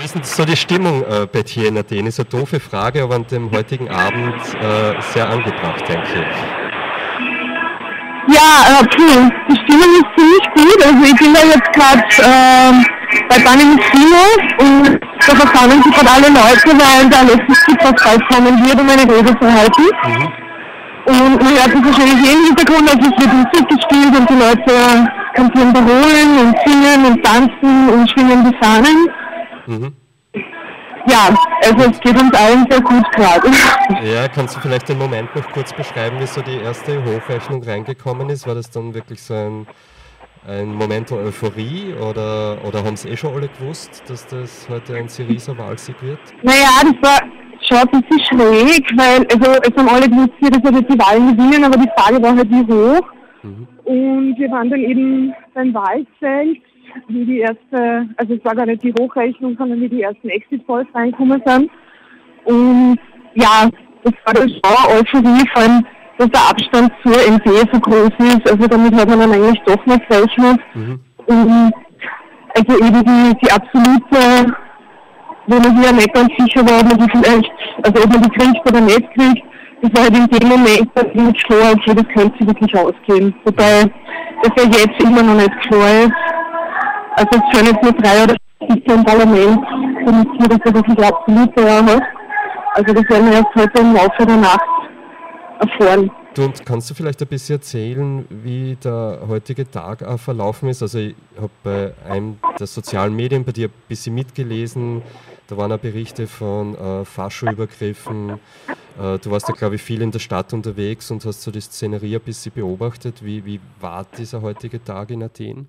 Wie 0.00 0.06
ist 0.06 0.14
denn 0.14 0.22
so 0.24 0.46
die 0.46 0.56
Stimmung 0.56 1.02
äh, 1.02 1.26
bei 1.30 1.42
dir 1.42 1.68
in 1.68 1.76
Athen? 1.76 2.06
Ist 2.06 2.18
eine 2.18 2.28
doofe 2.30 2.58
Frage, 2.58 3.02
aber 3.02 3.16
an 3.16 3.26
dem 3.26 3.50
heutigen 3.50 3.90
Abend 3.90 4.34
äh, 4.56 4.96
sehr 5.12 5.28
angebracht, 5.28 5.86
denke 5.86 6.08
ich. 6.08 6.38
Ja, 8.34 8.80
okay. 8.80 9.28
Die 9.50 9.56
Stimmung 9.60 9.92
ist 10.00 10.08
ziemlich 10.16 10.46
gut. 10.56 10.86
Also 10.86 11.04
ich 11.04 11.16
bin 11.20 11.34
da 11.34 11.40
jetzt 11.44 11.70
gerade 11.74 12.00
äh, 12.16 12.72
bei 13.28 13.38
Banning 13.44 13.76
Kino 13.92 14.24
und 14.60 15.00
da 15.26 15.34
versammeln 15.34 15.82
sich 15.82 15.94
gerade 15.94 16.10
alle 16.16 16.28
Leute, 16.28 16.70
weil 16.80 17.10
der 17.10 17.18
Alexis 17.20 17.60
Tsipras 17.66 18.20
kommen 18.32 18.56
wird, 18.64 18.80
um 18.80 18.88
eine 18.88 19.02
Rede 19.02 19.38
zu 19.38 19.52
halten. 19.52 19.84
Mhm. 20.06 20.32
Und 21.04 21.42
man 21.42 21.52
hört 21.52 21.74
es 21.74 21.84
wahrscheinlich 21.84 22.26
eh 22.26 22.32
im 22.32 22.44
Hintergrund, 22.46 22.88
also 22.88 23.04
es 23.04 23.20
wird 23.20 23.32
Musik 23.34 23.68
gespielt 23.68 24.16
und 24.16 24.30
die 24.30 24.34
Leute 24.34 25.10
können 25.34 25.52
wiederholen 25.54 26.38
und 26.40 26.56
singen 26.64 27.04
und 27.04 27.22
tanzen 27.22 27.88
und 27.90 28.10
schwingen 28.10 28.50
die 28.50 28.56
Fahnen. 28.64 29.10
Mhm. 29.70 29.92
Ja, 31.08 31.34
also 31.64 31.90
es 31.90 32.00
geht 32.00 32.20
uns 32.20 32.34
allen 32.34 32.66
sehr 32.68 32.80
gut 32.80 33.04
gerade. 33.12 33.48
Ja, 34.04 34.28
kannst 34.28 34.56
du 34.56 34.60
vielleicht 34.60 34.88
den 34.88 34.98
Moment 34.98 35.34
noch 35.34 35.48
kurz 35.52 35.72
beschreiben, 35.72 36.18
wie 36.20 36.26
so 36.26 36.42
die 36.42 36.58
erste 36.58 37.02
Hochrechnung 37.04 37.62
reingekommen 37.62 38.28
ist? 38.30 38.46
War 38.46 38.54
das 38.54 38.70
dann 38.70 38.92
wirklich 38.94 39.22
so 39.22 39.34
ein, 39.34 39.66
ein 40.46 40.74
Moment 40.74 41.10
der 41.10 41.18
Euphorie 41.18 41.94
oder, 41.94 42.58
oder 42.66 42.84
haben 42.84 42.94
es 42.94 43.04
eh 43.04 43.16
schon 43.16 43.34
alle 43.34 43.48
gewusst, 43.48 44.02
dass 44.08 44.26
das 44.26 44.68
heute 44.68 44.96
ein 44.96 45.08
Syriza-Wahlsieg 45.08 46.02
wird? 46.02 46.20
Naja, 46.42 46.68
das 46.82 46.94
war 47.00 47.20
schon 47.60 47.78
ein 47.78 48.02
bisschen 48.02 48.24
schräg, 48.26 48.90
weil 48.96 49.26
also, 49.32 49.62
es 49.62 49.76
haben 49.76 49.88
alle 49.88 50.08
gewusst, 50.08 50.32
dass 50.40 50.72
wir 50.72 50.82
die 50.82 50.98
Wahlen 50.98 51.36
gewinnen, 51.36 51.64
aber 51.64 51.76
die 51.76 51.90
Frage 51.96 52.22
war 52.22 52.36
halt, 52.36 52.50
wie 52.50 52.72
hoch. 52.72 53.08
Mhm. 53.42 53.68
Und 53.84 54.36
wir 54.36 54.50
waren 54.50 54.68
dann 54.68 54.80
eben 54.80 55.32
beim 55.54 55.72
Wahlzelt 55.72 56.60
wie 57.08 57.24
die 57.24 57.38
erste, 57.38 58.08
also 58.16 58.34
es 58.34 58.44
war 58.44 58.54
gar 58.54 58.66
nicht 58.66 58.82
die 58.82 58.94
Hochrechnung, 58.98 59.56
sondern 59.58 59.80
wie 59.80 59.88
die 59.88 60.02
ersten 60.02 60.28
Exit-Polls 60.28 60.88
reinkommen 60.94 61.42
sind. 61.44 61.70
Und 62.44 62.98
ja, 63.34 63.68
das 64.02 64.12
war 64.24 64.34
dann 64.34 64.48
schon 64.48 64.98
Euphorie, 64.98 65.48
vor 65.52 65.62
allem, 65.62 65.86
dass 66.18 66.30
der 66.30 66.50
Abstand 66.50 66.92
zur 67.02 67.26
MP 67.26 67.50
so 67.72 67.80
groß 67.80 68.10
ist. 68.18 68.50
Also 68.50 68.66
damit 68.66 68.94
hat 68.94 69.08
man 69.08 69.20
dann 69.20 69.32
eigentlich 69.32 69.60
doch 69.64 69.84
noch 69.86 69.98
gerechnet. 70.08 70.60
Mhm. 70.74 71.00
Und 71.26 71.72
also 72.56 72.84
eben 72.84 73.04
die, 73.04 73.36
die 73.42 73.52
absolute, 73.52 74.56
wo 75.46 75.56
man 75.56 75.76
sich 75.76 75.86
ja 75.86 75.92
nicht 75.92 76.14
ganz 76.14 76.28
sicher 76.38 76.66
war, 76.66 76.80
ob 76.80 76.88
man 76.88 76.98
die 76.98 77.10
vielleicht, 77.10 77.52
also 77.82 78.04
ob 78.04 78.12
man 78.12 78.22
die 78.22 78.30
kriegt 78.30 78.68
oder 78.68 78.80
nicht 78.80 79.14
kriegt, 79.14 79.44
das 79.82 79.90
war 79.94 80.02
halt 80.02 80.18
in 80.18 80.26
dem 80.26 80.48
Moment 80.48 80.90
dann 80.94 81.32
klar, 81.32 81.72
okay, 81.72 81.94
das 81.94 82.08
könnte 82.14 82.38
sich 82.38 82.46
wirklich 82.48 82.76
ausgehen. 82.76 83.34
Wobei 83.44 83.90
das 84.42 84.52
ja 84.56 84.64
jetzt 84.64 85.02
immer 85.02 85.22
noch 85.22 85.36
nicht 85.36 85.60
klar 85.60 86.04
ist. 86.04 86.12
Also 87.16 87.28
es 87.32 87.56
sind 87.56 87.66
jetzt 87.66 87.82
nur 87.82 87.92
drei 87.92 88.24
oder 88.24 88.36
vier 88.58 88.94
im 88.94 89.04
Parlament, 89.04 89.60
damit 90.06 90.28
hier 90.38 90.48
das 90.48 90.74
wirklich 90.74 91.04
absolute 91.04 91.60
ja 91.60 91.84
hat. 91.84 92.02
Also 92.74 92.94
das 92.94 93.08
werden 93.08 93.26
wir 93.26 93.32
erst 93.32 93.54
heute 93.56 93.80
im 93.80 93.94
Laufe 93.94 94.26
der 94.26 94.36
Nacht 94.36 94.60
erfahren. 95.58 96.10
Und 96.38 96.64
kannst 96.64 96.88
du 96.88 96.94
vielleicht 96.94 97.20
ein 97.20 97.28
bisschen 97.28 97.56
erzählen, 97.56 98.24
wie 98.30 98.76
der 98.82 99.18
heutige 99.26 99.68
Tag 99.68 100.02
äh, 100.02 100.16
verlaufen 100.16 100.68
ist? 100.68 100.80
Also 100.80 100.98
ich 100.98 101.16
habe 101.36 101.50
bei 101.64 101.92
einem 102.08 102.38
der 102.58 102.68
sozialen 102.68 103.14
Medien 103.16 103.44
bei 103.44 103.52
dir 103.52 103.68
ein 103.68 103.72
bisschen 103.88 104.14
mitgelesen, 104.14 105.02
da 105.50 105.56
waren 105.56 105.72
auch 105.72 105.78
Berichte 105.78 106.28
von 106.28 106.76
äh, 106.76 107.04
Faschoübergriffen. 107.04 108.38
Äh, 109.00 109.18
du 109.18 109.30
warst 109.32 109.48
ja, 109.48 109.54
glaube 109.54 109.74
ich, 109.74 109.82
viel 109.82 110.00
in 110.00 110.12
der 110.12 110.20
Stadt 110.20 110.52
unterwegs 110.52 111.10
und 111.10 111.24
hast 111.24 111.42
so 111.42 111.50
die 111.50 111.60
Szenerie 111.60 112.14
ein 112.14 112.20
bisschen 112.20 112.52
beobachtet. 112.54 113.24
Wie, 113.24 113.44
wie 113.44 113.60
war 113.80 114.06
dieser 114.16 114.42
heutige 114.42 114.82
Tag 114.82 115.10
in 115.10 115.24
Athen? 115.24 115.66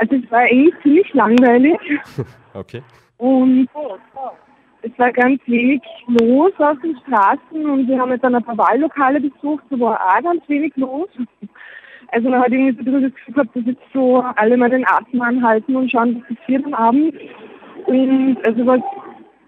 Also 0.00 0.16
es 0.16 0.30
war 0.30 0.40
eigentlich 0.40 0.74
ziemlich 0.82 1.12
langweilig. 1.12 1.78
okay. 2.54 2.82
Und 3.18 3.68
es 4.80 4.98
war 4.98 5.12
ganz 5.12 5.42
wenig 5.46 5.82
los 6.06 6.52
auf 6.58 6.80
den 6.80 6.96
Straßen 7.06 7.68
und 7.68 7.86
wir 7.86 8.00
haben 8.00 8.10
jetzt 8.10 8.24
dann 8.24 8.34
ein 8.34 8.42
paar 8.42 8.56
Wahllokale 8.56 9.20
besucht, 9.20 9.62
da 9.68 9.78
war 9.78 10.00
auch 10.00 10.22
ganz 10.22 10.42
wenig 10.48 10.74
los. 10.76 11.08
Also 12.12 12.30
man 12.30 12.40
hat 12.40 12.50
irgendwie 12.50 12.72
so 12.72 12.78
ein 12.78 12.84
bisschen 12.84 13.02
das 13.02 13.14
Gefühl 13.14 13.34
gehabt, 13.34 13.56
dass 13.56 13.66
jetzt 13.66 13.92
so 13.92 14.24
alle 14.36 14.56
mal 14.56 14.70
den 14.70 14.88
Atem 14.88 15.20
anhalten 15.20 15.76
und 15.76 15.90
schauen, 15.90 16.24
was 16.26 16.34
passiert 16.38 16.64
am 16.64 16.72
Abend. 16.74 17.14
Und 17.86 18.38
also 18.46 18.66
was 18.66 18.80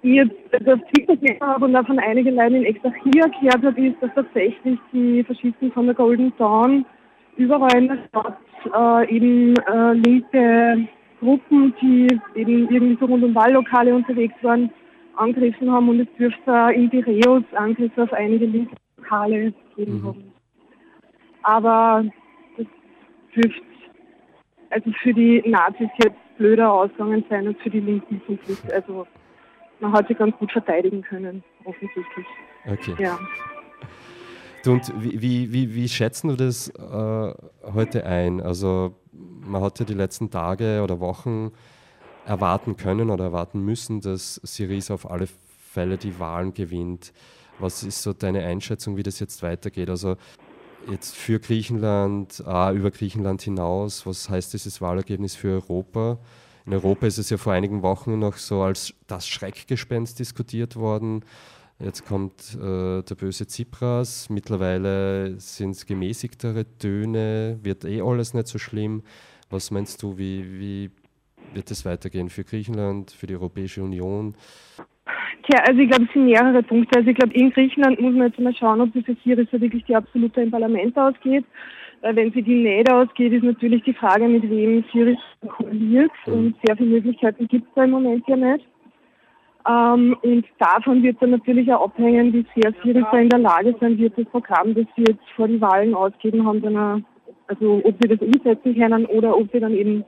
ich 0.02 0.16
jetzt 0.16 0.36
also 0.52 0.72
auf 0.72 0.80
Twitter 0.92 1.16
gesehen 1.16 1.40
habe 1.40 1.64
und 1.64 1.74
auch 1.74 1.86
von 1.86 1.98
einigen 1.98 2.36
Leuten 2.36 2.56
in 2.56 2.64
extra 2.64 2.92
hier 3.04 3.30
gehört 3.40 3.64
habe, 3.64 3.86
ist, 3.86 4.02
dass 4.02 4.10
tatsächlich 4.14 4.78
die 4.92 5.24
Faschisten 5.24 5.72
von 5.72 5.86
der 5.86 5.94
Golden 5.94 6.30
Dawn 6.36 6.84
überall 7.36 7.76
in 7.76 7.88
der 7.88 7.98
Stadt 8.08 8.38
äh, 8.74 9.14
eben 9.14 9.56
äh, 9.56 9.92
linke 9.94 10.88
Gruppen, 11.20 11.74
die 11.80 12.08
eben 12.34 12.68
irgendwie 12.68 12.96
so 12.98 13.06
rund 13.06 13.24
um 13.24 13.34
Wahllokale 13.34 13.94
unterwegs 13.94 14.34
waren, 14.42 14.70
angegriffen 15.16 15.70
haben 15.70 15.88
und 15.88 16.00
es 16.00 16.08
dürfte 16.18 16.68
in 16.74 16.90
Piräus 16.90 17.44
Angriffe 17.54 18.02
auf 18.02 18.12
einige 18.12 18.46
linke 18.46 18.74
Lokale 18.96 19.52
gegeben 19.76 20.00
mhm. 20.00 20.06
haben. 20.06 20.32
Aber 21.42 22.04
das 22.56 22.66
dürfte 23.34 23.62
also 24.70 24.90
für 25.02 25.12
die 25.12 25.42
Nazis 25.46 25.88
jetzt 26.02 26.16
blöder 26.38 26.72
ausgegangen 26.72 27.24
sein 27.28 27.46
als 27.46 27.58
für 27.62 27.70
die 27.70 27.80
Linken 27.80 28.20
zum 28.26 28.38
Glück. 28.38 28.58
Also 28.72 29.06
man 29.80 29.92
hat 29.92 30.08
sich 30.08 30.16
ganz 30.16 30.36
gut 30.38 30.50
verteidigen 30.50 31.02
können, 31.02 31.44
offensichtlich. 31.64 32.26
Okay. 32.66 32.94
Ja. 32.98 33.18
Und 34.66 34.92
wie, 35.00 35.52
wie, 35.52 35.74
wie, 35.74 35.88
schätzen 35.88 36.28
du 36.28 36.36
das 36.36 36.68
äh, 36.68 37.34
heute 37.74 38.06
ein? 38.06 38.40
Also 38.40 38.94
man 39.12 39.62
hat 39.62 39.80
ja 39.80 39.84
die 39.84 39.94
letzten 39.94 40.30
Tage 40.30 40.82
oder 40.82 41.00
Wochen 41.00 41.52
erwarten 42.26 42.76
können 42.76 43.10
oder 43.10 43.24
erwarten 43.24 43.64
müssen, 43.64 44.00
dass 44.00 44.36
Syriza 44.44 44.94
auf 44.94 45.10
alle 45.10 45.26
Fälle 45.72 45.98
die 45.98 46.18
Wahlen 46.18 46.54
gewinnt. 46.54 47.12
Was 47.58 47.82
ist 47.82 48.02
so 48.02 48.12
deine 48.12 48.44
Einschätzung, 48.44 48.96
wie 48.96 49.02
das 49.02 49.18
jetzt 49.18 49.42
weitergeht? 49.42 49.90
Also 49.90 50.16
jetzt 50.90 51.16
für 51.16 51.40
Griechenland, 51.40 52.42
äh, 52.46 52.76
über 52.76 52.90
Griechenland 52.90 53.42
hinaus, 53.42 54.06
was 54.06 54.28
heißt 54.28 54.52
dieses 54.52 54.80
Wahlergebnis 54.80 55.34
für 55.34 55.50
Europa? 55.50 56.18
In 56.66 56.74
Europa 56.74 57.06
ist 57.06 57.18
es 57.18 57.30
ja 57.30 57.38
vor 57.38 57.52
einigen 57.52 57.82
Wochen 57.82 58.18
noch 58.18 58.36
so 58.36 58.62
als 58.62 58.94
das 59.08 59.26
Schreckgespenst 59.26 60.18
diskutiert 60.18 60.76
worden. 60.76 61.24
Jetzt 61.84 62.06
kommt 62.06 62.56
äh, 62.60 63.02
der 63.02 63.14
böse 63.18 63.46
Tsipras. 63.46 64.30
Mittlerweile 64.30 65.38
sind 65.38 65.70
es 65.70 65.84
gemäßigtere 65.84 66.64
Töne, 66.78 67.58
wird 67.62 67.84
eh 67.84 68.00
alles 68.00 68.34
nicht 68.34 68.46
so 68.46 68.58
schlimm. 68.58 69.02
Was 69.50 69.72
meinst 69.72 70.02
du, 70.02 70.16
wie, 70.16 70.60
wie 70.60 70.90
wird 71.54 71.70
es 71.72 71.84
weitergehen 71.84 72.28
für 72.28 72.44
Griechenland, 72.44 73.10
für 73.10 73.26
die 73.26 73.34
Europäische 73.34 73.82
Union? 73.82 74.34
Tja, 75.44 75.64
also 75.66 75.80
ich 75.80 75.88
glaube, 75.88 76.04
es 76.04 76.12
sind 76.12 76.26
mehrere 76.26 76.62
Punkte. 76.62 76.98
Also 76.98 77.10
ich 77.10 77.16
glaube, 77.16 77.34
in 77.34 77.50
Griechenland 77.50 78.00
muss 78.00 78.14
man 78.14 78.28
jetzt 78.28 78.38
mal 78.38 78.54
schauen, 78.54 78.80
ob 78.80 78.92
diese 78.92 79.16
Syriza 79.24 79.60
wirklich 79.60 79.84
die 79.84 79.96
absolute 79.96 80.40
im 80.40 80.52
Parlament 80.52 80.96
ausgeht. 80.96 81.44
Weil 82.00 82.16
wenn 82.16 82.32
sie 82.32 82.42
die 82.42 82.62
nicht 82.62 82.90
ausgeht, 82.90 83.32
ist 83.32 83.42
natürlich 83.42 83.82
die 83.82 83.94
Frage, 83.94 84.28
mit 84.28 84.48
wem 84.48 84.84
Syriza 84.92 85.20
koaliert. 85.48 86.12
Mhm. 86.26 86.32
Und 86.32 86.56
sehr 86.64 86.76
viele 86.76 86.90
Möglichkeiten 86.90 87.48
gibt 87.48 87.66
es 87.66 87.74
da 87.74 87.84
im 87.84 87.90
Moment 87.90 88.24
ja 88.28 88.36
nicht. 88.36 88.66
Ähm, 89.68 90.16
und 90.22 90.44
davon 90.58 91.02
wird 91.02 91.20
dann 91.20 91.30
natürlich 91.30 91.72
auch 91.72 91.84
abhängen, 91.84 92.32
wie 92.32 92.44
sehr 92.54 92.72
Syriza 92.82 93.18
in 93.18 93.28
der 93.28 93.38
Lage 93.38 93.74
sein 93.80 93.96
wird, 93.98 94.18
das 94.18 94.26
Programm, 94.26 94.74
das 94.74 94.86
sie 94.96 95.04
jetzt 95.06 95.28
vor 95.36 95.46
die 95.46 95.60
Wahlen 95.60 95.94
ausgeben 95.94 96.44
haben, 96.46 96.60
dann 96.62 97.04
also 97.46 97.82
ob 97.84 97.94
sie 98.00 98.08
das 98.08 98.20
umsetzen 98.20 98.74
können 98.74 99.06
oder 99.06 99.36
ob 99.36 99.50
sie 99.52 99.60
dann 99.60 99.74
eben 99.74 100.04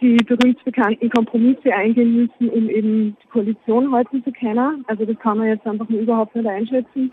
die 0.00 0.16
berühmt 0.16 0.62
bekannten 0.64 1.10
Kompromisse 1.10 1.72
eingehen 1.72 2.16
müssen, 2.16 2.48
um 2.50 2.68
eben 2.68 3.16
die 3.22 3.28
Koalition 3.28 3.92
halten 3.92 4.24
zu 4.24 4.32
können. 4.32 4.84
Also 4.88 5.04
das 5.04 5.18
kann 5.18 5.38
man 5.38 5.46
jetzt 5.46 5.66
einfach 5.66 5.88
überhaupt 5.88 6.34
nicht 6.34 6.48
einschätzen. 6.48 7.12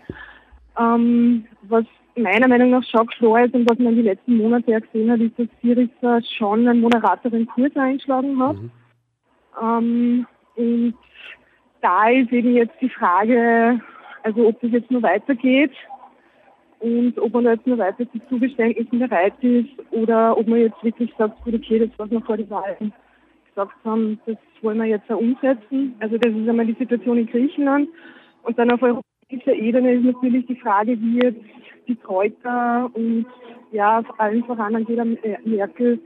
Ähm, 0.78 1.44
was 1.62 1.84
meiner 2.16 2.48
Meinung 2.48 2.70
nach 2.70 2.82
schon 2.84 3.06
klar 3.06 3.44
ist 3.44 3.54
und 3.54 3.68
was 3.70 3.78
man 3.78 3.94
die 3.94 4.02
letzten 4.02 4.36
Monate 4.36 4.72
ja 4.72 4.80
gesehen 4.80 5.10
hat, 5.10 5.20
ist, 5.20 5.38
dass 5.38 5.46
Syriza 5.62 6.20
schon 6.36 6.66
einen 6.66 6.80
moderateren 6.80 7.46
Kurs 7.46 7.74
eingeschlagen 7.76 8.38
hat. 8.40 8.56
Mhm. 8.56 8.70
Ähm, 9.62 10.26
und 10.56 10.94
da 11.80 12.08
ist 12.08 12.32
eben 12.32 12.54
jetzt 12.54 12.74
die 12.80 12.88
Frage, 12.90 13.80
also 14.22 14.48
ob 14.48 14.60
das 14.60 14.70
jetzt 14.70 14.90
nur 14.90 15.02
weitergeht 15.02 15.72
und 16.80 17.18
ob 17.18 17.34
man 17.34 17.44
jetzt 17.44 17.66
nur 17.66 17.78
weiter 17.78 18.10
zu 18.10 18.18
Zugeständnissen 18.28 18.98
bereit 18.98 19.34
ist 19.42 19.68
oder 19.90 20.36
ob 20.36 20.46
man 20.46 20.60
jetzt 20.60 20.82
wirklich 20.82 21.12
sagt, 21.16 21.42
gut, 21.44 21.54
okay, 21.54 21.78
das, 21.78 21.90
was 21.98 22.10
wir 22.10 22.20
vor 22.22 22.36
den 22.36 22.50
Wahlen 22.50 22.92
gesagt 23.46 23.74
haben, 23.84 24.20
das 24.26 24.36
wollen 24.62 24.78
wir 24.78 24.86
jetzt 24.86 25.10
auch 25.10 25.18
umsetzen. 25.18 25.94
Also 26.00 26.16
das 26.18 26.34
ist 26.34 26.48
einmal 26.48 26.66
die 26.66 26.76
Situation 26.78 27.18
in 27.18 27.26
Griechenland. 27.26 27.88
Und 28.42 28.58
dann 28.58 28.70
auf 28.70 28.82
europäischer 28.82 29.52
Ebene 29.52 29.94
ist 29.94 30.04
natürlich 30.04 30.46
die 30.46 30.56
Frage, 30.56 30.98
wie 31.00 31.20
jetzt 31.22 31.44
die 31.86 31.96
Troika 31.96 32.86
und 32.94 33.26
ja, 33.72 34.02
vor 34.02 34.20
allem 34.20 34.44
voran 34.44 34.76
Angela 34.76 35.04
Merkel 35.44 36.00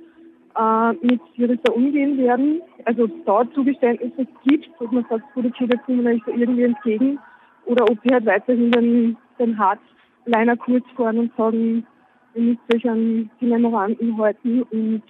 äh, 0.56 0.92
mit 1.02 1.20
Syriza 1.36 1.72
umgehen 1.72 2.18
werden. 2.18 2.60
Also 2.84 3.04
ob 3.04 3.10
es 3.10 3.24
dort 3.24 3.54
Zugeständnisse 3.54 4.26
gibt, 4.46 4.68
ob 4.80 4.92
man 4.92 5.06
sagt, 5.08 5.24
gut, 5.34 5.46
okay, 5.46 5.66
da 5.66 5.78
kommen 5.78 6.04
wir 6.04 6.12
euch 6.12 6.22
da 6.26 6.32
irgendwie 6.32 6.64
entgegen, 6.64 7.18
oder 7.66 7.84
ob 7.90 8.00
die 8.02 8.12
halt 8.12 8.26
weiterhin 8.26 8.70
den, 8.70 9.16
den 9.38 9.58
Hardliner-Kurs 9.58 10.82
fahren 10.96 11.18
und 11.18 11.36
sagen, 11.36 11.86
ihr 12.34 12.42
müsst 12.42 12.74
euch 12.74 12.88
an 12.88 13.30
die 13.40 13.46
Memoranden 13.46 14.18
halten 14.18 14.62
und 14.62 15.02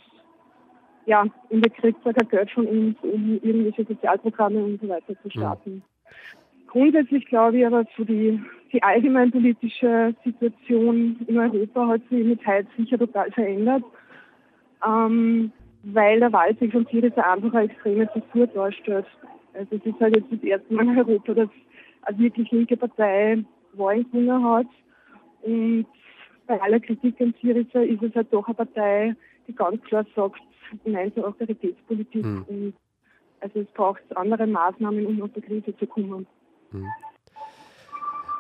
ja, 1.06 1.20
und 1.50 1.66
ihr 1.66 1.70
kriegt 1.70 2.02
zwar 2.02 2.14
kein 2.14 2.28
Geld 2.28 2.50
von 2.50 2.66
uns, 2.66 2.96
um 3.02 3.38
irgendwelche 3.42 3.84
Sozialprogramme 3.84 4.64
und 4.64 4.80
so 4.80 4.88
weiter 4.88 5.14
zu 5.22 5.30
starten. 5.30 5.70
Mhm. 5.70 5.82
Grundsätzlich 6.66 7.26
glaube 7.26 7.58
ich 7.58 7.66
aber, 7.66 7.84
so 7.96 8.04
die, 8.04 8.42
die 8.72 8.82
allgemeinpolitische 8.82 10.14
Situation 10.24 11.16
in 11.28 11.38
Europa 11.38 11.86
hat 11.86 12.00
sich 12.10 12.24
mit 12.24 12.42
Zeit 12.42 12.66
sicher 12.76 12.98
total 12.98 13.30
verändert, 13.30 13.84
ähm, 14.86 15.52
weil 15.82 16.20
der 16.20 16.32
Wahlsieg 16.32 16.72
von 16.72 16.86
Syriza 16.90 17.20
einfach 17.22 17.52
eine 17.54 17.70
extreme 17.70 18.10
Zensur 18.12 18.46
darstellt. 18.48 19.06
Also 19.52 19.76
es 19.76 19.84
ist 19.84 20.00
halt 20.00 20.16
jetzt 20.16 20.32
das 20.32 20.42
erste 20.42 20.74
Mal 20.74 20.88
in 20.88 20.98
Europa, 20.98 21.34
dass 21.34 21.48
eine 22.02 22.18
wirklich 22.18 22.50
linke 22.50 22.76
Partei 22.76 23.44
Wahlen 23.74 24.04
gewonnen 24.10 24.44
hat 24.44 24.66
und 25.42 25.86
bei 26.46 26.60
aller 26.60 26.80
Kritik 26.80 27.20
an 27.20 27.34
Syriza 27.40 27.80
ist 27.80 28.02
es 28.02 28.14
halt 28.14 28.32
doch 28.32 28.46
eine 28.46 28.54
Partei, 28.54 29.16
die 29.46 29.54
ganz 29.54 29.82
klar 29.84 30.04
sagt, 30.14 30.40
Nein 30.84 31.12
zur 31.14 31.28
Austeritätspolitik. 31.28 32.24
Mhm. 32.24 32.44
Und 32.48 32.74
also 33.40 33.60
es 33.60 33.66
braucht 33.74 34.02
andere 34.16 34.46
Maßnahmen, 34.46 35.06
um 35.06 35.22
aus 35.22 35.30
der 35.34 35.42
Krise 35.42 35.76
zu 35.76 35.86
kommen. 35.86 36.26
Mhm. 36.72 36.86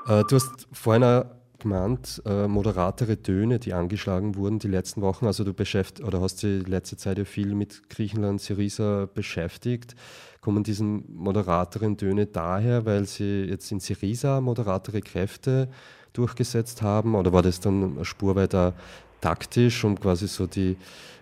Äh, 0.06 0.22
du 0.28 0.36
hast 0.36 0.68
vorhin 0.72 1.24
gemeint, 1.64 2.22
äh, 2.26 2.46
moderatere 2.46 3.20
Töne, 3.20 3.58
die 3.58 3.72
angeschlagen 3.72 4.36
wurden 4.36 4.58
die 4.60 4.68
letzten 4.68 5.02
Wochen. 5.02 5.26
Also 5.26 5.42
du 5.44 5.52
beschäftigt 5.52 6.06
oder 6.06 6.20
hast 6.20 6.42
dich 6.42 6.66
letzte 6.68 6.96
Zeit 6.96 7.18
ja 7.18 7.24
viel 7.24 7.54
mit 7.54 7.88
Griechenland, 7.90 8.40
Syriza 8.40 9.08
beschäftigt. 9.12 9.96
Kommen 10.40 10.62
diese 10.62 10.84
moderateren 10.84 11.96
Töne 11.96 12.26
daher, 12.26 12.84
weil 12.84 13.06
sie 13.06 13.44
jetzt 13.44 13.72
in 13.72 13.80
Syriza 13.80 14.40
moderatere 14.40 15.00
Kräfte 15.00 15.68
durchgesetzt 16.12 16.82
haben? 16.82 17.14
Oder 17.14 17.32
war 17.32 17.42
das 17.42 17.60
dann 17.60 18.04
Spur 18.04 18.36
weiter 18.36 18.74
taktisch, 19.20 19.84
um 19.84 19.98
quasi 19.98 20.28
so 20.28 20.46
die 20.46 20.76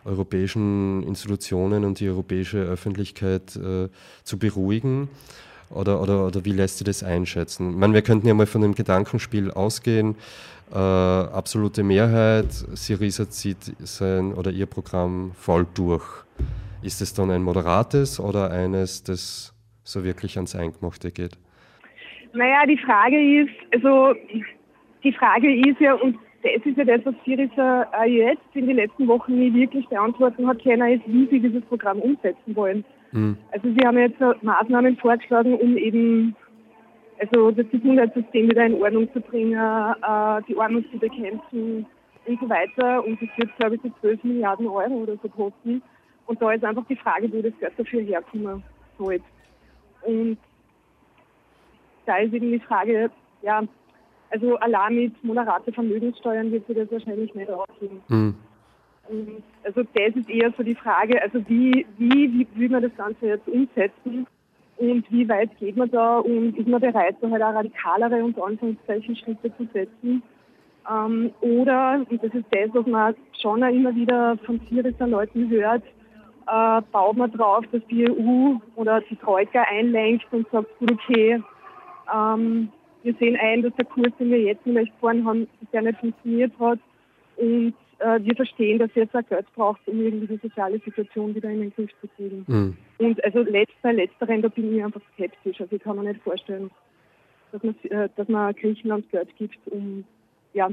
europäischen 0.05 1.05
Institutionen 1.05 1.85
und 1.85 2.01
die 2.01 2.09
europäische 2.09 2.59
Öffentlichkeit 2.59 3.57
äh, 3.57 3.89
zu 4.25 4.39
beruhigen? 4.39 5.09
Oder, 5.75 6.01
oder, 6.01 6.27
oder 6.27 6.45
wie 6.45 6.53
lässt 6.53 6.79
sich 6.79 6.85
das 6.85 7.03
einschätzen? 7.03 7.71
Ich 7.71 7.77
meine, 7.77 7.95
wir 7.95 8.03
könnten 8.03 8.27
ja 8.27 8.35
mal 8.35 8.47
von 8.47 8.61
dem 8.61 8.75
Gedankenspiel 8.75 9.51
ausgehen. 9.51 10.17
Äh, 10.71 10.77
absolute 10.77 11.83
Mehrheit, 11.83 12.51
Syriza 12.51 13.29
zieht 13.29 13.75
sein 13.79 14.33
oder 14.33 14.51
ihr 14.51 14.67
Programm 14.67 15.33
voll 15.35 15.67
durch. 15.75 16.05
Ist 16.83 17.01
es 17.01 17.15
dann 17.15 17.31
ein 17.31 17.43
moderates 17.43 18.19
oder 18.19 18.51
eines, 18.51 19.03
das 19.03 19.55
so 19.85 20.05
wirklich 20.05 20.37
ans 20.37 20.55
Eingemachte 20.55 21.11
geht? 21.11 21.39
Naja, 22.33 22.65
die 22.67 22.79
Frage 22.79 23.43
ist, 23.43 23.53
also 23.73 24.15
die 25.05 25.13
Frage 25.13 25.55
ist 25.69 25.81
ja, 25.81 25.95
und 25.95 26.17
das 26.43 26.65
ist 26.65 26.77
ja 26.77 26.85
das, 26.85 27.01
was 27.05 27.15
Syriza 27.25 27.87
jetzt 28.07 28.41
in 28.55 28.67
den 28.67 28.77
letzten 28.77 29.07
Wochen 29.07 29.39
nie 29.39 29.53
wirklich 29.53 29.87
beantworten 29.89 30.47
hat 30.47 30.63
können, 30.63 30.99
ist, 30.99 31.07
wie 31.07 31.29
sie 31.29 31.41
dieses 31.41 31.63
Programm 31.67 31.99
umsetzen 31.99 32.57
wollen. 32.57 32.85
Mhm. 33.13 33.37
Also 33.51 33.69
sie 33.69 33.87
haben 33.87 33.99
jetzt 33.99 34.21
Maßnahmen 34.43 34.97
vorgeschlagen, 34.97 35.55
um 35.55 35.77
eben 35.77 36.35
also 37.19 37.51
das 37.53 37.69
Gesundheitssystem 37.71 38.51
wieder 38.51 38.67
in 38.67 38.75
Ordnung 38.75 39.13
zu 39.13 39.21
bringen, 39.21 39.53
äh, 39.53 40.43
die 40.49 40.59
Armut 40.59 40.91
zu 40.91 40.99
bekämpfen 40.99 41.87
und 42.27 42.41
so 42.41 42.49
weiter. 42.49 43.05
Und 43.05 43.21
das 43.23 43.29
wird, 43.37 43.57
glaube 43.59 43.77
ich, 43.77 43.83
so 43.83 43.91
12 44.01 44.25
Milliarden 44.25 44.67
Euro 44.67 44.95
oder 44.95 45.17
so 45.23 45.29
kosten. 45.29 45.83
Und 46.27 46.43
da 46.43 46.53
ist 46.53 46.65
einfach 46.65 46.85
die 46.89 46.97
Frage, 46.97 47.33
wo 47.33 47.43
das 47.43 47.53
Geld 47.61 47.73
dafür 47.77 48.01
herkommen 48.01 48.63
soll. 48.99 49.21
Und 50.03 50.39
da 52.07 52.17
ist 52.19 52.33
eben 52.33 52.51
die 52.51 52.61
Frage, 52.61 53.11
ja, 53.43 53.63
also 54.31 54.57
allein 54.57 54.95
mit 54.95 55.25
moderate 55.25 55.73
Vermögenssteuern 55.73 56.51
wird 56.51 56.67
sich 56.67 56.77
das 56.77 56.91
wahrscheinlich 56.91 57.35
nicht 57.35 57.51
ausgehen. 57.51 58.01
Mhm. 58.09 58.35
Also 59.65 59.83
das 59.95 60.17
ist 60.17 60.31
eher 60.31 60.53
so 60.57 60.63
die 60.63 60.75
Frage, 60.75 61.21
also 61.21 61.39
wie, 61.49 61.87
wie, 61.99 62.33
wie 62.33 62.47
will 62.55 62.71
man 62.71 62.83
das 62.83 62.97
Ganze 62.97 63.27
jetzt 63.27 63.49
umsetzen 63.49 64.27
und 64.77 65.11
wie 65.11 65.29
weit 65.29 65.51
geht 65.59 65.77
man 65.77 65.91
da 65.91 66.19
und 66.19 66.57
ist 66.57 66.69
man 66.69 66.81
bereit, 66.81 67.17
da 67.21 67.31
halt 67.31 67.43
auch 67.43 67.55
radikalere 67.55 68.25
und 68.25 68.41
Anführungszeichen 68.41 69.17
Schritte 69.17 69.55
zu 69.57 69.69
setzen. 69.73 70.23
Ähm, 70.91 71.31
oder, 71.41 72.05
und 72.09 72.23
das 72.23 72.35
ist 72.35 72.47
das, 72.51 72.71
was 72.73 72.87
man 72.87 73.15
schon 73.41 73.63
auch 73.63 73.69
immer 73.69 73.95
wieder 73.95 74.37
von 74.45 74.61
Syriza 74.69 75.05
Leuten 75.05 75.49
hört, 75.51 75.85
äh, 76.49 76.83
baut 76.91 77.17
man 77.17 77.31
drauf, 77.31 77.65
dass 77.71 77.83
die 77.89 78.09
EU 78.11 78.57
oder 78.75 79.01
die 79.03 79.17
Troika 79.17 79.63
einlenkt 79.63 80.27
und 80.33 80.49
sagt, 80.51 80.67
gut, 80.79 80.93
okay, 80.93 81.41
ähm, 82.13 82.69
wir 83.03 83.15
sehen 83.15 83.39
ein, 83.41 83.63
dass 83.63 83.75
der 83.75 83.85
Kurs, 83.85 84.13
den 84.19 84.31
wir 84.31 84.41
jetzt 84.41 84.63
vielleicht 84.63 84.93
gefahren 84.95 85.25
haben, 85.25 85.49
der 85.73 85.83
nicht 85.83 85.99
funktioniert 85.99 86.53
hat. 86.59 86.79
Und 87.37 87.75
wir 88.05 88.35
verstehen, 88.35 88.79
dass 88.79 88.95
jetzt 88.95 89.15
auch 89.15 89.27
Geld 89.29 89.47
braucht, 89.55 89.81
um 89.87 90.01
irgendwie 90.01 90.27
die 90.27 90.41
soziale 90.43 90.79
Situation 90.81 91.35
wieder 91.35 91.51
in 91.51 91.61
den 91.61 91.75
Griff 91.75 91.91
zu 92.01 92.09
kriegen. 92.09 92.45
Mhm. 92.47 92.77
Und 92.99 93.25
also 93.25 93.41
letzt, 93.43 93.81
bei 93.83 93.93
letzteren, 93.93 94.43
da 94.43 94.49
bin 94.49 94.77
ich 94.77 94.85
einfach 94.85 95.01
skeptisch. 95.15 95.61
Also 95.61 95.77
ich 95.77 95.83
kann 95.83 95.97
mir 95.97 96.05
nicht 96.05 96.23
vorstellen, 96.23 96.71
dass 97.53 97.63
man, 97.63 97.75
äh, 97.85 98.09
dass 98.17 98.29
man 98.29 98.55
Griechenland 98.55 99.11
Geld 99.11 99.35
gibt, 99.37 99.59
um 99.67 100.05
ja, 100.55 100.69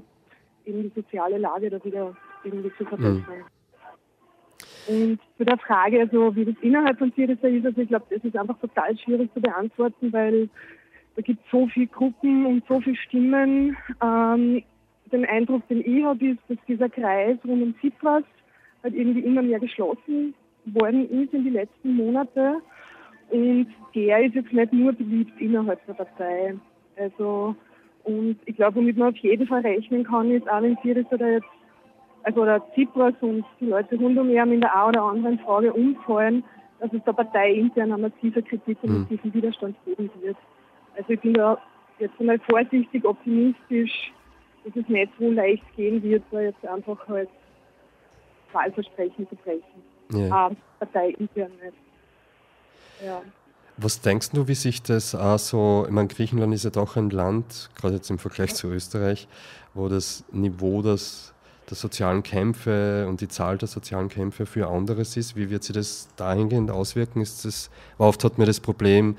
eben 0.65 0.83
die 0.83 0.91
soziale 0.95 1.37
Lage 1.37 1.69
da 1.69 1.83
wieder 1.83 2.15
irgendwie 2.43 2.71
zu 2.77 2.85
verbessern. 2.85 3.25
Mhm. 3.27 3.45
Und 4.87 5.19
zu 5.37 5.45
der 5.45 5.57
Frage, 5.57 5.99
also 5.99 6.35
wie 6.35 6.45
das 6.45 6.55
innerhalb 6.61 6.97
von 6.97 7.11
Syriza 7.15 7.47
ist, 7.47 7.65
also 7.65 7.81
ich 7.81 7.89
glaube, 7.89 8.05
das 8.09 8.23
ist 8.23 8.35
einfach 8.35 8.57
total 8.59 8.97
schwierig 8.97 9.31
zu 9.33 9.41
beantworten, 9.41 10.11
weil 10.11 10.49
da 11.15 11.21
gibt 11.21 11.43
es 11.43 11.51
so 11.51 11.67
viele 11.67 11.87
Gruppen 11.87 12.45
und 12.45 12.63
so 12.67 12.79
viele 12.81 12.95
Stimmen. 12.95 13.77
Ähm, 14.01 14.63
den 15.11 15.25
Eindruck, 15.25 15.67
den 15.67 15.81
ich 15.85 16.03
habe, 16.03 16.25
ist, 16.25 16.39
dass 16.47 16.57
dieser 16.67 16.89
Kreis 16.89 17.37
rund 17.45 17.63
um 17.63 17.75
Tsipras 17.79 18.23
halt 18.83 18.95
irgendwie 18.95 19.21
immer 19.21 19.41
mehr 19.41 19.59
geschlossen 19.59 20.33
worden 20.65 21.09
ist 21.09 21.33
in 21.33 21.43
die 21.43 21.49
letzten 21.49 21.95
Monate. 21.95 22.55
Und 23.29 23.67
der 23.93 24.25
ist 24.25 24.35
jetzt 24.35 24.53
nicht 24.53 24.73
nur 24.73 24.93
beliebt 24.93 25.39
innerhalb 25.39 25.85
der 25.85 25.93
Partei. 25.93 26.55
Also, 26.97 27.55
und 28.03 28.37
ich 28.45 28.55
glaube, 28.55 28.77
womit 28.77 28.97
man 28.97 29.09
auf 29.09 29.17
jeden 29.17 29.47
Fall 29.47 29.61
rechnen 29.61 30.03
kann, 30.03 30.31
ist 30.31 30.49
auch 30.49 30.61
wenn 30.61 30.77
Syriza 30.83 31.17
da 31.17 31.27
jetzt, 31.27 31.47
also 32.23 32.43
der 32.43 32.61
Tsipras 32.73 33.13
und 33.21 33.45
die 33.59 33.67
Leute 33.67 33.95
rund 33.97 34.17
um 34.17 34.29
ihn 34.29 34.51
in 34.51 34.61
der 34.61 34.75
einen 34.75 34.89
oder 34.89 35.03
anderen 35.03 35.39
Frage 35.39 35.71
umfallen, 35.71 36.43
dass 36.79 36.91
es 36.93 37.03
der 37.03 37.13
Partei 37.13 37.53
intern 37.53 37.91
eine 37.91 38.09
massive 38.09 38.41
Kritik 38.41 38.77
und 38.81 38.89
mhm. 38.89 38.99
massiven 39.01 39.33
Widerstand 39.33 39.75
geben 39.85 40.09
wird. 40.21 40.37
Also 40.97 41.13
ich 41.13 41.19
bin 41.19 41.33
da 41.33 41.57
jetzt 41.99 42.19
einmal 42.19 42.39
vorsichtig 42.39 43.05
optimistisch, 43.05 44.11
dass 44.63 44.75
es 44.75 44.87
nicht 44.89 45.11
so 45.19 45.29
leicht 45.31 45.63
gehen 45.75 46.01
wird, 46.03 46.23
weil 46.31 46.45
jetzt 46.47 46.65
einfach 46.65 47.07
halt 47.07 47.29
Wahlversprechen 48.51 49.27
zu 49.29 49.35
brechen. 49.35 49.83
Ja. 50.11 50.47
Ähm, 50.47 50.57
Partei 50.79 51.09
intern 51.11 51.51
nicht. 51.63 51.77
Ja. 53.05 53.21
Was 53.77 54.01
denkst 54.01 54.31
du, 54.31 54.47
wie 54.47 54.55
sich 54.55 54.81
das 54.81 55.15
auch 55.15 55.39
so, 55.39 55.85
ich 55.85 55.91
meine, 55.91 56.07
Griechenland 56.09 56.53
ist 56.53 56.65
ja 56.65 56.69
doch 56.69 56.97
ein 56.97 57.11
Land, 57.11 57.69
gerade 57.75 57.95
jetzt 57.95 58.09
im 58.09 58.19
Vergleich 58.19 58.53
zu 58.53 58.67
Österreich, 58.67 59.27
wo 59.73 59.87
das 59.87 60.25
Niveau 60.33 60.81
des, 60.81 61.33
der 61.69 61.77
sozialen 61.77 62.21
Kämpfe 62.21 63.07
und 63.07 63.21
die 63.21 63.29
Zahl 63.29 63.57
der 63.57 63.69
sozialen 63.69 64.09
Kämpfe 64.09 64.45
für 64.45 64.67
anderes 64.67 65.15
ist. 65.15 65.37
Wie 65.37 65.49
wird 65.49 65.63
sich 65.63 65.73
das 65.73 66.09
dahingehend 66.17 66.71
auswirken? 66.71 67.21
Ist 67.21 67.45
das, 67.45 67.69
oft 67.97 68.23
hat 68.25 68.37
mir 68.37 68.45
das 68.45 68.59
Problem, 68.59 69.15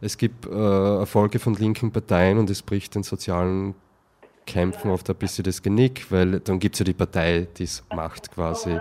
es 0.00 0.16
gibt 0.18 0.46
äh, 0.46 0.98
Erfolge 0.98 1.38
von 1.38 1.54
linken 1.54 1.92
Parteien 1.92 2.38
und 2.38 2.50
es 2.50 2.60
bricht 2.62 2.96
den 2.96 3.04
sozialen 3.04 3.76
Kämpfen 4.46 4.90
oft 4.90 5.08
ein 5.08 5.16
bisschen 5.16 5.44
das 5.44 5.62
Genick, 5.62 6.10
weil 6.10 6.40
dann 6.40 6.58
gibt 6.58 6.74
es 6.74 6.80
ja 6.80 6.84
die 6.84 6.92
Partei, 6.92 7.46
die 7.56 7.64
es 7.64 7.84
macht 7.94 8.32
quasi. 8.32 8.78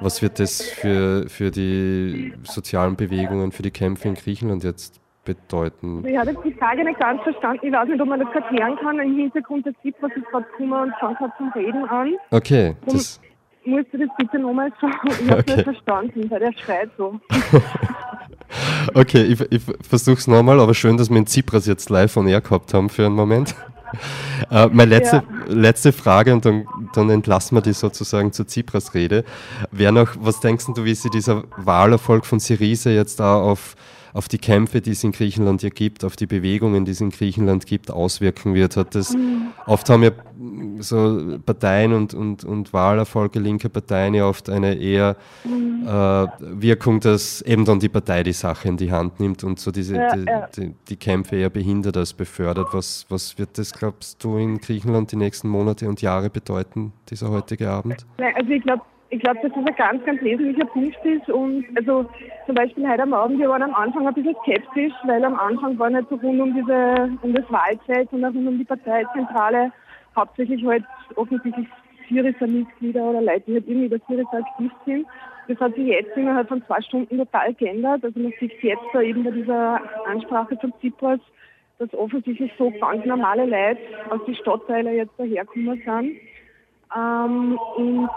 Was 0.00 0.22
wird 0.22 0.38
das 0.38 0.62
für, 0.62 1.28
für 1.28 1.50
die 1.50 2.32
sozialen 2.44 2.96
Bewegungen, 2.96 3.52
für 3.52 3.62
die 3.62 3.70
Kämpfe 3.70 4.08
in 4.08 4.14
Griechenland 4.14 4.64
jetzt 4.64 5.00
bedeuten? 5.24 6.04
Ich 6.06 6.16
habe 6.16 6.30
jetzt 6.30 6.44
die 6.44 6.54
Frage 6.54 6.84
nicht 6.84 6.98
ganz 6.98 7.22
verstanden. 7.22 7.66
Ich 7.66 7.72
weiß 7.72 7.88
nicht, 7.88 8.00
ob 8.00 8.08
man 8.08 8.20
das 8.20 8.34
erklären 8.34 8.76
kann. 8.76 8.98
Im 8.98 9.16
Hintergrund 9.16 9.66
der 9.66 9.74
Zip, 9.82 9.94
was 10.00 10.12
ist 10.12 10.26
gerade 10.26 10.46
gekommen 10.46 10.72
und 10.72 10.94
fängt 11.00 11.18
gerade 11.18 11.32
zum 11.36 11.52
Reden 11.52 11.84
an. 11.84 12.14
Okay. 12.30 12.76
Das 12.86 13.20
musst 13.64 13.92
du 13.92 13.98
das 13.98 14.08
bitte 14.18 14.38
nochmal 14.38 14.72
sagen? 14.80 15.08
Ich 15.08 15.30
habe 15.30 15.40
okay. 15.40 15.56
nicht 15.56 15.64
verstanden, 15.64 16.30
weil 16.30 16.40
der 16.40 16.52
schreit 16.52 16.90
so. 16.96 17.20
Okay, 18.94 19.22
ich, 19.22 19.40
ich 19.50 19.62
versuche 19.80 20.18
es 20.18 20.26
nochmal, 20.26 20.60
aber 20.60 20.74
schön, 20.74 20.96
dass 20.96 21.08
wir 21.08 21.16
den 21.16 21.26
Zipras 21.26 21.66
jetzt 21.66 21.88
live 21.88 22.16
on 22.16 22.26
air 22.26 22.40
gehabt 22.40 22.74
haben 22.74 22.90
für 22.90 23.06
einen 23.06 23.14
Moment. 23.14 23.54
Äh, 24.50 24.68
meine 24.68 24.90
letzte, 24.90 25.16
ja. 25.16 25.24
letzte 25.46 25.92
Frage 25.92 26.32
und 26.32 26.44
dann, 26.44 26.66
dann 26.94 27.10
entlassen 27.10 27.56
wir 27.56 27.62
die 27.62 27.72
sozusagen 27.72 28.32
zur 28.32 28.46
Tsipras-Rede. 28.46 29.24
Wäre 29.70 29.92
noch, 29.92 30.08
was 30.20 30.40
denkst 30.40 30.66
du, 30.74 30.84
wie 30.84 30.94
sich 30.94 31.10
dieser 31.10 31.44
Wahlerfolg 31.56 32.26
von 32.26 32.40
Syriza 32.40 32.90
jetzt 32.90 33.20
da 33.20 33.36
auf 33.36 33.76
auf 34.12 34.28
die 34.28 34.38
Kämpfe, 34.38 34.80
die 34.80 34.90
es 34.90 35.04
in 35.04 35.12
Griechenland 35.12 35.62
hier 35.62 35.70
gibt, 35.70 36.04
auf 36.04 36.16
die 36.16 36.26
Bewegungen, 36.26 36.84
die 36.84 36.92
es 36.92 37.00
in 37.00 37.10
Griechenland 37.10 37.66
gibt, 37.66 37.90
auswirken 37.90 38.54
wird. 38.54 38.76
Hat 38.76 38.94
das. 38.94 39.16
Oft 39.66 39.88
haben 39.88 40.02
ja 40.02 40.10
so 40.78 41.38
Parteien 41.44 41.92
und, 41.92 42.14
und, 42.14 42.44
und 42.44 42.72
Wahlerfolge 42.72 43.38
linker 43.38 43.68
Parteien 43.68 44.14
ja 44.14 44.26
oft 44.26 44.50
eine 44.50 44.74
eher 44.74 45.16
äh, 45.44 45.88
Wirkung, 45.88 47.00
dass 47.00 47.42
eben 47.42 47.64
dann 47.64 47.78
die 47.78 47.88
Partei 47.88 48.22
die 48.22 48.32
Sache 48.32 48.68
in 48.68 48.76
die 48.76 48.90
Hand 48.90 49.20
nimmt 49.20 49.44
und 49.44 49.58
so 49.58 49.70
diese, 49.70 49.96
ja, 49.96 50.16
die, 50.16 50.24
ja. 50.24 50.48
Die, 50.56 50.74
die, 50.88 50.96
Kämpfe 50.96 51.36
eher 51.36 51.50
behindert 51.50 51.96
als 51.96 52.12
befördert. 52.12 52.68
Was, 52.72 53.06
was 53.08 53.38
wird 53.38 53.58
das, 53.58 53.72
glaubst 53.72 54.22
du, 54.22 54.36
in 54.36 54.58
Griechenland 54.58 55.12
die 55.12 55.16
nächsten 55.16 55.48
Monate 55.48 55.88
und 55.88 56.02
Jahre 56.02 56.30
bedeuten, 56.30 56.92
dieser 57.08 57.30
heutige 57.30 57.70
Abend? 57.70 58.06
Also 58.18 58.50
ich 58.50 58.62
glaube, 58.62 58.82
ich 59.12 59.20
glaube, 59.20 59.40
dass 59.42 59.52
das 59.52 59.66
ein 59.66 59.76
ganz, 59.76 60.04
ganz 60.06 60.22
wesentlicher 60.22 60.66
Punkt 60.68 61.04
ist. 61.04 61.28
Und 61.28 61.66
also 61.76 62.06
zum 62.46 62.54
Beispiel 62.54 62.88
heute 62.88 63.02
am 63.02 63.12
Abend, 63.12 63.38
wir 63.38 63.50
waren 63.50 63.62
am 63.62 63.74
Anfang 63.74 64.08
ein 64.08 64.14
bisschen 64.14 64.34
skeptisch, 64.42 64.94
weil 65.04 65.22
am 65.22 65.38
Anfang 65.38 65.78
war 65.78 65.90
nicht 65.90 66.08
so 66.08 66.16
rund 66.16 66.40
um 66.40 66.54
diese, 66.54 67.18
um 67.20 67.34
das 67.34 67.44
Wahlzeit 67.50 68.10
und 68.10 68.24
auch 68.24 68.32
rund 68.32 68.48
um 68.48 68.56
die 68.56 68.64
Parteizentrale 68.64 69.70
hauptsächlich 70.16 70.64
halt 70.64 70.84
offensichtlich 71.16 71.68
Syriza-Mitglieder 72.08 73.02
oder 73.02 73.20
Leute, 73.20 73.42
die 73.48 73.54
halt 73.54 73.68
irgendwie 73.68 73.88
bei 73.88 74.00
Syriza 74.08 74.38
aktiv 74.38 74.72
sind. 74.86 75.06
Das 75.46 75.60
hat 75.60 75.74
sich 75.74 75.88
jetzt 75.88 76.16
innerhalb 76.16 76.48
von 76.48 76.64
zwei 76.64 76.80
Stunden 76.80 77.18
total 77.18 77.52
geändert. 77.52 78.02
Also 78.04 78.18
man 78.18 78.32
sieht 78.40 78.62
jetzt 78.62 78.82
da 78.94 79.02
eben 79.02 79.24
bei 79.24 79.30
dieser 79.30 79.78
Ansprache 80.06 80.56
von 80.56 80.72
Tsipras, 80.80 81.20
dass 81.78 81.92
offensichtlich 81.92 82.50
so 82.56 82.72
ganz 82.80 83.04
normale 83.04 83.44
Leute 83.44 83.80
aus 84.08 84.24
den 84.24 84.36
Stadtteilen 84.36 84.96
jetzt 84.96 85.18
daherkommen 85.18 85.82
sind. 85.84 86.16
Ähm, 86.96 87.58
und 87.76 88.08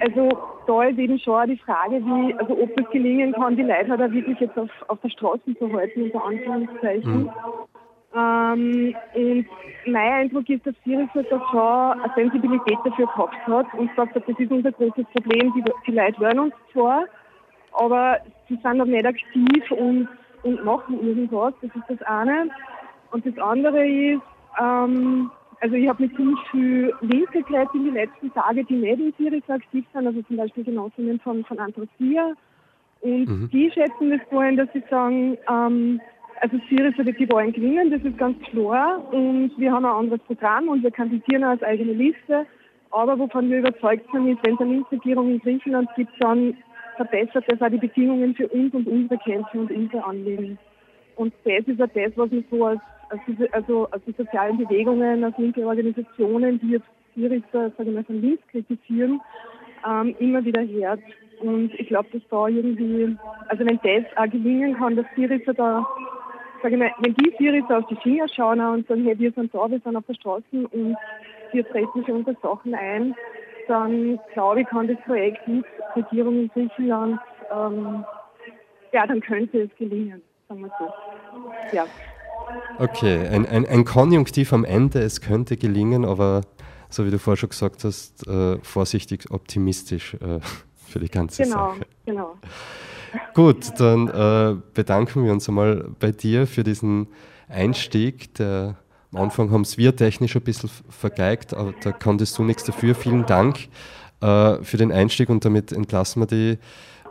also 0.00 0.28
da 0.66 0.84
ist 0.84 0.98
eben 0.98 1.18
schon 1.18 1.48
die 1.48 1.58
Frage, 1.58 2.00
wie, 2.04 2.34
also 2.34 2.54
ob 2.54 2.78
es 2.78 2.90
gelingen 2.90 3.32
kann, 3.32 3.56
die 3.56 3.62
Leute 3.62 3.90
halt 3.90 4.02
auch 4.02 4.12
wirklich 4.12 4.38
jetzt 4.40 4.58
auf, 4.58 4.70
auf 4.88 5.00
der 5.00 5.10
Straße 5.10 5.56
zu 5.58 5.72
halten, 5.72 6.02
unter 6.02 6.24
Anführungszeichen. 6.24 7.22
Mhm. 7.22 7.30
Ähm, 8.14 8.94
und 9.14 9.46
mein 9.86 10.12
Eindruck 10.12 10.48
ist, 10.48 10.66
dass 10.66 10.74
Syriza 10.84 11.22
da 11.22 11.40
schon 11.50 12.02
eine 12.02 12.12
Sensibilität 12.14 12.78
dafür 12.84 13.06
gehabt 13.06 13.46
hat 13.46 13.66
und 13.74 13.90
sagt, 13.96 14.14
das 14.14 14.22
ist 14.26 14.50
unser 14.50 14.72
großes 14.72 15.06
Problem, 15.14 15.52
die, 15.54 15.64
die 15.86 15.92
Leute 15.92 16.18
hören 16.18 16.38
uns 16.38 16.54
zwar, 16.72 17.04
aber 17.72 18.18
sie 18.48 18.58
sind 18.62 18.76
noch 18.76 18.84
nicht 18.84 19.06
aktiv 19.06 19.70
und, 19.70 20.08
und 20.42 20.64
machen 20.64 21.00
irgendwas, 21.00 21.54
das 21.62 21.70
ist 21.74 21.88
das 21.88 22.02
eine. 22.06 22.50
Und 23.12 23.24
das 23.26 23.38
andere 23.38 23.86
ist, 23.86 24.22
ähm, 24.60 25.30
also 25.62 25.76
ich 25.76 25.88
habe 25.88 26.02
mit 26.02 26.16
ziemlich 26.16 26.40
viel 26.50 26.92
Leute 27.02 27.70
in 27.74 27.84
den 27.84 27.94
letzten 27.94 28.34
Tagen, 28.34 28.66
die 28.66 28.74
nicht 28.74 28.98
in 28.98 29.14
Syriza 29.16 29.54
aktiv 29.54 29.84
sind, 29.92 30.06
also 30.08 30.20
zum 30.22 30.36
Beispiel 30.36 30.64
Genossinnen 30.64 31.20
von, 31.20 31.44
von 31.44 31.58
Anthrosia. 31.60 32.32
Und 33.00 33.26
mhm. 33.26 33.48
die 33.52 33.70
schätzen 33.70 34.10
das 34.10 34.20
so 34.28 34.38
ein, 34.38 34.56
dass 34.56 34.68
sie 34.72 34.82
sagen, 34.90 35.38
ähm, 35.48 36.00
also 36.40 36.58
Syriza 36.68 37.06
wird 37.06 37.20
die 37.20 37.30
Wahlen 37.30 37.52
gewinnen, 37.52 37.92
das 37.92 38.02
ist 38.02 38.18
ganz 38.18 38.42
klar. 38.42 39.00
Und 39.12 39.52
wir 39.56 39.72
haben 39.72 39.84
ein 39.84 39.92
anderes 39.92 40.20
Programm 40.22 40.68
und 40.68 40.82
wir 40.82 40.90
kandidieren 40.90 41.44
als 41.44 41.62
eigene 41.62 41.92
Liste. 41.92 42.44
Aber 42.90 43.16
wovon 43.16 43.48
wir 43.48 43.60
überzeugt 43.60 44.10
sind, 44.12 44.26
ist, 44.26 44.44
wenn 44.44 44.54
es 44.54 44.60
eine 44.60 44.72
Linksregierung 44.72 45.30
in 45.30 45.38
Griechenland 45.38 45.88
gibt, 45.94 46.12
dann 46.18 46.56
verbessert 46.96 47.44
das 47.46 47.62
auch 47.62 47.70
die 47.70 47.78
Bedingungen 47.78 48.34
für 48.34 48.48
uns 48.48 48.74
und 48.74 48.88
unsere 48.88 49.18
Kämpfe 49.20 49.60
und 49.60 49.70
unsere 49.70 50.04
Anliegen. 50.04 50.58
Und 51.16 51.32
das 51.44 51.66
ist 51.66 51.80
auch 51.80 51.88
das, 51.94 52.12
was 52.16 52.30
wir 52.30 52.44
so 52.50 52.66
als 52.66 52.80
also, 53.12 53.46
also, 53.52 53.88
also 53.90 54.04
die 54.06 54.14
sozialen 54.16 54.56
Bewegungen, 54.56 55.24
als 55.24 55.36
linke 55.36 55.66
Organisationen, 55.66 56.58
die 56.60 56.70
jetzt 56.70 56.86
Syriza, 57.14 57.70
sage 57.76 57.90
ich 57.90 57.94
mal, 57.94 58.04
von 58.04 58.20
links 58.20 58.42
kritisieren, 58.48 59.20
ähm, 59.86 60.14
immer 60.18 60.44
wieder 60.44 60.62
hört. 60.62 61.00
Und 61.40 61.74
ich 61.74 61.88
glaube, 61.88 62.08
dass 62.12 62.22
da 62.30 62.48
irgendwie, 62.48 63.16
also 63.48 63.66
wenn 63.66 63.80
das 63.82 64.16
auch 64.16 64.30
gelingen 64.30 64.74
kann, 64.74 64.96
dass 64.96 65.06
Syriza 65.14 65.52
da, 65.52 65.86
sage 66.62 66.74
ich 66.74 66.80
mal, 66.80 66.92
wenn 67.00 67.14
die 67.14 67.34
Syriza 67.38 67.78
auf 67.78 67.86
die 67.88 67.96
Finger 67.96 68.28
schauen 68.28 68.60
und 68.60 68.86
sagen, 68.86 69.04
hey, 69.04 69.18
wir 69.18 69.32
sind 69.32 69.54
da, 69.54 69.70
wir 69.70 69.80
sind 69.80 69.96
auf 69.96 70.06
der 70.06 70.14
Straße 70.14 70.68
und 70.70 70.96
wir 71.52 71.68
treten 71.68 72.04
für 72.04 72.14
unsere 72.14 72.36
Sachen 72.40 72.74
ein, 72.74 73.14
dann 73.68 74.18
glaube 74.32 74.62
ich, 74.62 74.66
kann 74.68 74.88
das 74.88 74.98
Projekt 75.00 75.46
mit 75.46 75.64
Regierung 75.96 76.42
in 76.42 76.48
Griechenland, 76.48 77.20
ähm, 77.54 78.04
ja, 78.92 79.06
dann 79.06 79.20
könnte 79.20 79.62
es 79.62 79.76
gelingen, 79.76 80.22
sagen 80.52 80.62
wir 80.62 80.70
so. 80.78 81.76
Ja. 81.76 81.86
Okay, 82.78 83.26
ein, 83.28 83.46
ein, 83.46 83.66
ein, 83.66 83.84
Konjunktiv 83.84 84.52
am 84.52 84.64
Ende, 84.64 85.00
es 85.00 85.20
könnte 85.20 85.56
gelingen, 85.56 86.04
aber 86.04 86.42
so 86.90 87.06
wie 87.06 87.10
du 87.10 87.18
vorher 87.18 87.36
schon 87.36 87.48
gesagt 87.50 87.84
hast, 87.84 88.26
äh, 88.26 88.58
vorsichtig 88.62 89.30
optimistisch 89.30 90.14
äh, 90.14 90.40
für 90.86 90.98
die 90.98 91.08
ganze 91.08 91.44
genau, 91.44 91.70
Sache. 91.70 91.86
Genau, 92.04 92.36
genau. 93.12 93.22
Gut, 93.34 93.78
dann 93.78 94.08
äh, 94.08 94.56
bedanken 94.74 95.24
wir 95.24 95.32
uns 95.32 95.48
einmal 95.48 95.90
bei 96.00 96.12
dir 96.12 96.46
für 96.46 96.64
diesen 96.64 97.08
Einstieg. 97.48 98.34
Der, 98.34 98.76
am 99.12 99.20
Anfang 99.20 99.50
haben 99.50 99.62
es 99.62 99.76
wir 99.76 99.94
technisch 99.94 100.34
ein 100.34 100.42
bisschen 100.42 100.70
vergeigt, 100.88 101.52
aber 101.52 101.74
da 101.82 101.92
konntest 101.92 102.38
du 102.38 102.42
nichts 102.42 102.64
dafür. 102.64 102.94
Vielen 102.94 103.26
Dank 103.26 103.68
äh, 104.22 104.62
für 104.62 104.78
den 104.78 104.92
Einstieg 104.92 105.28
und 105.28 105.44
damit 105.44 105.72
entlassen 105.72 106.22
wir 106.22 106.26
die 106.26 106.58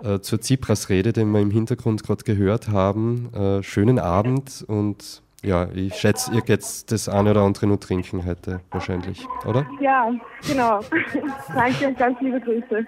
äh, 0.03 0.19
zur 0.19 0.39
Tsipras-Rede, 0.39 1.13
den 1.13 1.31
wir 1.31 1.41
im 1.41 1.51
Hintergrund 1.51 2.03
gerade 2.03 2.23
gehört 2.23 2.69
haben. 2.69 3.33
Äh, 3.33 3.63
schönen 3.63 3.99
Abend 3.99 4.63
und 4.67 5.21
ja, 5.43 5.67
ich 5.73 5.95
schätze, 5.95 6.31
ihr 6.33 6.41
geht 6.41 6.91
das 6.91 7.09
eine 7.09 7.31
oder 7.31 7.41
andere 7.41 7.65
nur 7.65 7.79
trinken 7.79 8.25
heute 8.25 8.61
wahrscheinlich, 8.69 9.25
oder? 9.45 9.65
Ja, 9.79 10.11
genau. 10.47 10.81
Danke 11.55 11.87
und 11.87 11.97
ganz 11.97 12.19
liebe 12.21 12.39
Grüße. 12.39 12.85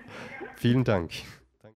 Vielen 0.56 0.84
Dank. 0.84 1.12